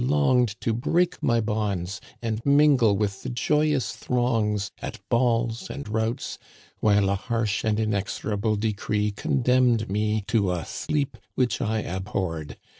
57 0.01 0.19
longed 0.19 0.61
to 0.61 0.73
break 0.73 1.21
my 1.21 1.39
bonds 1.39 2.01
and 2.23 2.43
mîngle 2.43 2.97
with 2.97 3.21
the 3.21 3.29
joyous 3.29 3.91
throngs 3.95 4.71
at 4.81 4.99
balls 5.09 5.69
and 5.69 5.87
routs, 5.87 6.39
while 6.79 7.07
a 7.07 7.13
harsh 7.13 7.63
and 7.63 7.79
inexorable 7.79 8.55
decree 8.55 9.11
condemned 9.11 9.91
me 9.91 10.23
to 10.25 10.51
a 10.51 10.65
sleep 10.65 11.17
which 11.35 11.61
I 11.61 11.81
abhorred 11.81 12.57